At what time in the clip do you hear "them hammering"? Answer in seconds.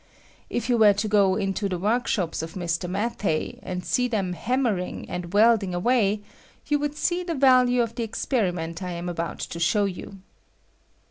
4.07-5.07